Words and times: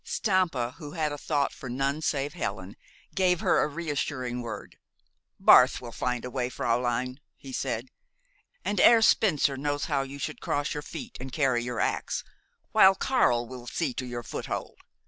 Stampa, 0.03 0.71
who 0.79 0.93
had 0.93 1.11
a 1.11 1.17
thought 1.19 1.53
for 1.53 1.69
none 1.69 2.01
save 2.01 2.33
Helen, 2.33 2.75
gave 3.13 3.41
her 3.41 3.61
a 3.61 3.67
reassuring 3.67 4.41
word. 4.41 4.79
"Barth 5.39 5.79
will 5.79 5.91
find 5.91 6.25
a 6.25 6.31
way, 6.31 6.49
fräulein," 6.49 7.17
he 7.37 7.53
said. 7.53 7.89
"And 8.65 8.79
Herr 8.79 9.03
Spencer 9.03 9.57
knows 9.57 9.85
how 9.85 10.01
you 10.01 10.17
should 10.17 10.41
cross 10.41 10.73
your 10.73 10.81
feet 10.81 11.17
and 11.19 11.31
carry 11.31 11.63
your 11.63 11.79
ax, 11.79 12.23
while 12.71 12.95
Karl 12.95 13.47
will 13.47 13.67
see 13.67 13.93
to 13.93 14.05
your 14.07 14.23
foothold. 14.23 14.79